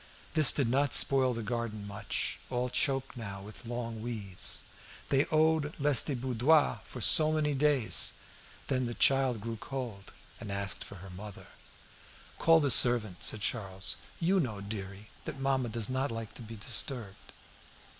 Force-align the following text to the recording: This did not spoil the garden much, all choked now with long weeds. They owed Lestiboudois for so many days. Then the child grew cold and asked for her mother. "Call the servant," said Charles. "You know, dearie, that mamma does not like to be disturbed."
This 0.33 0.51
did 0.51 0.67
not 0.67 0.95
spoil 0.95 1.35
the 1.35 1.43
garden 1.43 1.85
much, 1.85 2.39
all 2.49 2.69
choked 2.69 3.15
now 3.15 3.39
with 3.43 3.67
long 3.67 4.01
weeds. 4.01 4.61
They 5.09 5.25
owed 5.27 5.77
Lestiboudois 5.79 6.79
for 6.85 6.99
so 6.99 7.31
many 7.31 7.53
days. 7.53 8.13
Then 8.65 8.87
the 8.87 8.95
child 8.95 9.41
grew 9.41 9.57
cold 9.57 10.11
and 10.39 10.51
asked 10.51 10.83
for 10.83 10.95
her 11.05 11.11
mother. 11.11 11.45
"Call 12.39 12.59
the 12.59 12.71
servant," 12.71 13.23
said 13.23 13.41
Charles. 13.41 13.95
"You 14.19 14.39
know, 14.39 14.59
dearie, 14.59 15.11
that 15.25 15.39
mamma 15.39 15.69
does 15.69 15.87
not 15.87 16.09
like 16.09 16.33
to 16.33 16.41
be 16.41 16.55
disturbed." 16.55 17.31